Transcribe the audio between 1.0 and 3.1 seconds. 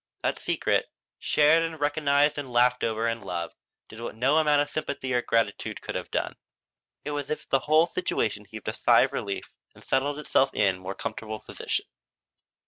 shared and recognized and laughed over